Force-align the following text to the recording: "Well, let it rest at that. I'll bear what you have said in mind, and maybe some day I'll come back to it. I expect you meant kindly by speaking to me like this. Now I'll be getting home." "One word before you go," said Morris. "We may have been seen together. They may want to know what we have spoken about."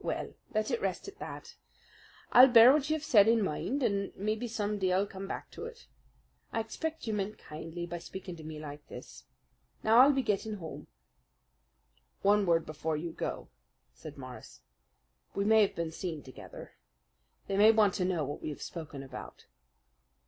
"Well, 0.00 0.34
let 0.52 0.72
it 0.72 0.80
rest 0.80 1.06
at 1.06 1.20
that. 1.20 1.54
I'll 2.32 2.48
bear 2.48 2.72
what 2.72 2.90
you 2.90 2.96
have 2.96 3.04
said 3.04 3.28
in 3.28 3.40
mind, 3.40 3.84
and 3.84 4.10
maybe 4.16 4.48
some 4.48 4.80
day 4.80 4.92
I'll 4.92 5.06
come 5.06 5.28
back 5.28 5.48
to 5.52 5.64
it. 5.66 5.86
I 6.52 6.58
expect 6.58 7.06
you 7.06 7.12
meant 7.14 7.38
kindly 7.38 7.86
by 7.86 7.98
speaking 8.00 8.34
to 8.34 8.42
me 8.42 8.58
like 8.58 8.84
this. 8.88 9.26
Now 9.84 9.98
I'll 10.00 10.12
be 10.12 10.24
getting 10.24 10.54
home." 10.54 10.88
"One 12.22 12.46
word 12.46 12.66
before 12.66 12.96
you 12.96 13.12
go," 13.12 13.48
said 13.94 14.18
Morris. 14.18 14.62
"We 15.36 15.44
may 15.44 15.62
have 15.62 15.76
been 15.76 15.92
seen 15.92 16.20
together. 16.20 16.72
They 17.46 17.56
may 17.56 17.70
want 17.70 17.94
to 17.94 18.04
know 18.04 18.24
what 18.24 18.42
we 18.42 18.48
have 18.48 18.62
spoken 18.62 19.04
about." 19.04 19.46